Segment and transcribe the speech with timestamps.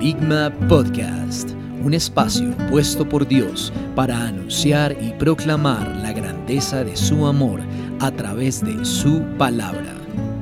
[0.00, 1.50] Querigma Podcast,
[1.84, 7.60] un espacio puesto por Dios para anunciar y proclamar la grandeza de su amor
[8.00, 9.94] a través de su palabra.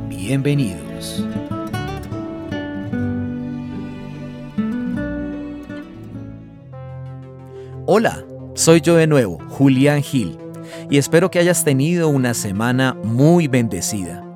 [0.09, 1.27] Bienvenidos.
[7.87, 10.39] Hola, soy yo de nuevo, Julián Gil,
[10.89, 14.28] y espero que hayas tenido una semana muy bendecida.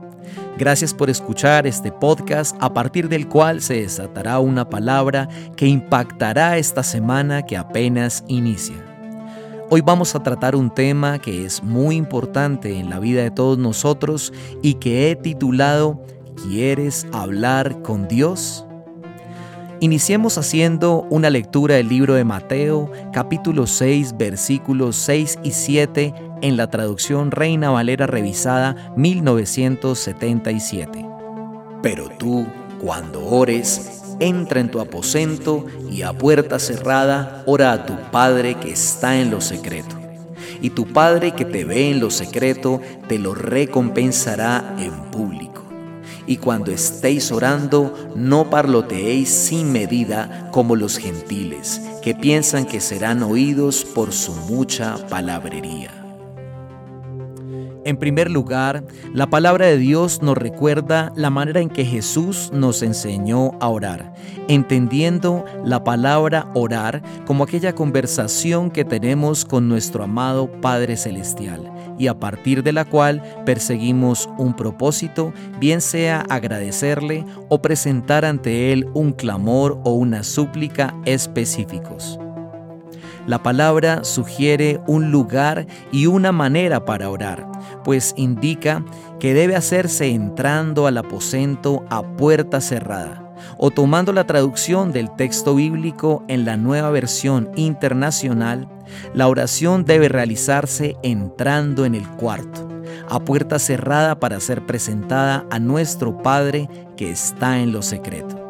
[0.58, 6.58] Gracias por escuchar este podcast a partir del cual se desatará una palabra que impactará
[6.58, 8.76] esta semana que apenas inicia.
[9.70, 13.56] Hoy vamos a tratar un tema que es muy importante en la vida de todos
[13.56, 14.30] nosotros
[14.60, 16.04] y que he titulado
[16.46, 18.66] ¿Quieres hablar con Dios?
[19.80, 26.58] Iniciemos haciendo una lectura del libro de Mateo, capítulo 6, versículos 6 y 7 en
[26.58, 31.06] la traducción Reina Valera revisada 1977.
[31.82, 32.46] Pero tú,
[32.80, 38.72] cuando ores, entra en tu aposento y a puerta cerrada ora a tu Padre que
[38.72, 39.96] está en lo secreto.
[40.60, 45.62] Y tu Padre que te ve en lo secreto te lo recompensará en público
[46.26, 53.22] y cuando estéis orando, no parloteéis sin medida como los gentiles, que piensan que serán
[53.22, 56.01] oídos por su mucha palabrería.
[57.84, 62.80] En primer lugar, la palabra de Dios nos recuerda la manera en que Jesús nos
[62.82, 64.14] enseñó a orar,
[64.46, 72.06] entendiendo la palabra orar como aquella conversación que tenemos con nuestro amado Padre Celestial y
[72.06, 78.88] a partir de la cual perseguimos un propósito, bien sea agradecerle o presentar ante Él
[78.94, 82.18] un clamor o una súplica específicos.
[83.26, 87.46] La palabra sugiere un lugar y una manera para orar,
[87.84, 88.84] pues indica
[89.20, 93.20] que debe hacerse entrando al aposento a puerta cerrada.
[93.58, 98.68] O tomando la traducción del texto bíblico en la nueva versión internacional,
[99.14, 102.68] la oración debe realizarse entrando en el cuarto,
[103.08, 108.41] a puerta cerrada para ser presentada a nuestro Padre que está en lo secreto.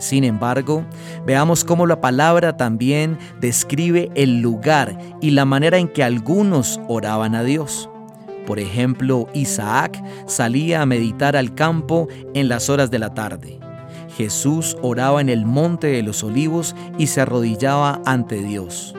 [0.00, 0.84] Sin embargo,
[1.26, 7.34] veamos cómo la palabra también describe el lugar y la manera en que algunos oraban
[7.34, 7.88] a Dios.
[8.46, 13.60] Por ejemplo, Isaac salía a meditar al campo en las horas de la tarde.
[14.16, 18.94] Jesús oraba en el monte de los olivos y se arrodillaba ante Dios.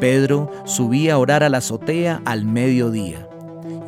[0.00, 3.29] Pedro subía a orar a la azotea al mediodía.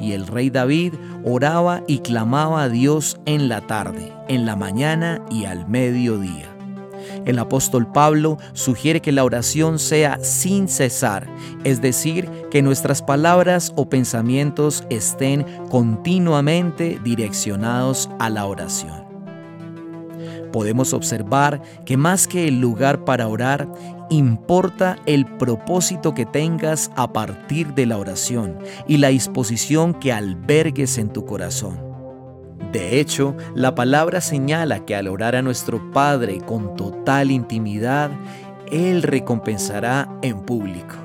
[0.02, 5.24] Y el rey David oraba y clamaba a Dios en la tarde, en la mañana
[5.30, 6.52] y al mediodía.
[7.24, 11.28] El apóstol Pablo sugiere que la oración sea sin cesar,
[11.62, 19.02] es decir, que nuestras palabras o pensamientos estén continuamente direccionados a la oración.
[20.52, 23.68] Podemos observar que más que el lugar para orar,
[24.12, 30.98] importa el propósito que tengas a partir de la oración y la disposición que albergues
[30.98, 31.80] en tu corazón.
[32.72, 38.10] De hecho, la palabra señala que al orar a nuestro Padre con total intimidad,
[38.70, 40.96] Él recompensará en público.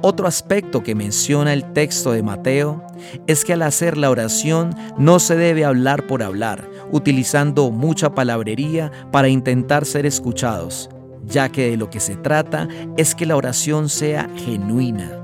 [0.00, 2.84] Otro aspecto que menciona el texto de Mateo
[3.26, 8.92] es que al hacer la oración no se debe hablar por hablar, utilizando mucha palabrería
[9.10, 10.88] para intentar ser escuchados,
[11.28, 15.18] ya que de lo que se trata es que la oración sea genuina,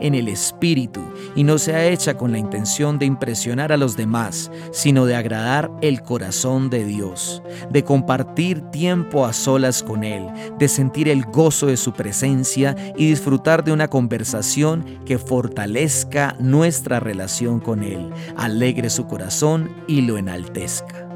[0.00, 1.00] en el espíritu
[1.34, 5.70] y no sea hecha con la intención de impresionar a los demás, sino de agradar
[5.80, 10.26] el corazón de Dios, de compartir tiempo a solas con Él,
[10.58, 17.00] de sentir el gozo de su presencia y disfrutar de una conversación que fortalezca nuestra
[17.00, 21.09] relación con Él, alegre su corazón y lo enaltezca.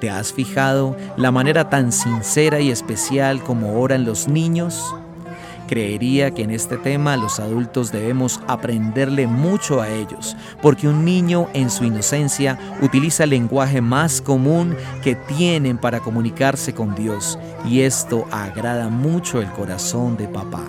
[0.00, 4.94] ¿Te has fijado la manera tan sincera y especial como oran los niños?
[5.66, 11.48] Creería que en este tema los adultos debemos aprenderle mucho a ellos, porque un niño
[11.54, 17.80] en su inocencia utiliza el lenguaje más común que tienen para comunicarse con Dios, y
[17.80, 20.64] esto agrada mucho el corazón de papá.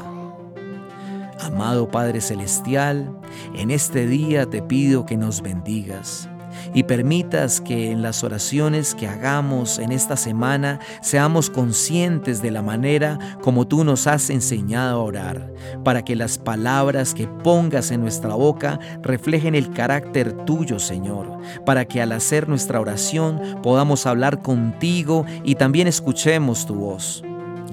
[1.41, 3.11] Amado Padre Celestial,
[3.53, 6.29] en este día te pido que nos bendigas
[6.73, 12.61] y permitas que en las oraciones que hagamos en esta semana seamos conscientes de la
[12.61, 15.53] manera como tú nos has enseñado a orar,
[15.83, 21.85] para que las palabras que pongas en nuestra boca reflejen el carácter tuyo, Señor, para
[21.85, 27.23] que al hacer nuestra oración podamos hablar contigo y también escuchemos tu voz.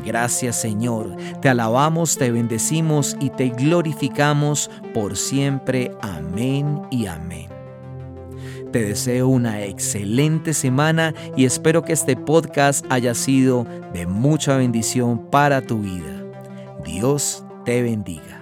[0.05, 5.93] Gracias Señor, te alabamos, te bendecimos y te glorificamos por siempre.
[6.01, 7.52] Amén y amén.
[8.73, 15.31] Te deseo una excelente semana y espero que este podcast haya sido de mucha bendición
[15.31, 16.25] para tu vida.
[16.83, 18.42] Dios te bendiga.